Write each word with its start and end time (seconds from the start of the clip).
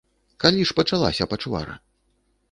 Калі 0.43 0.63
ж 0.69 0.75
пачалася 0.79 1.27
пачвара? 1.33 1.75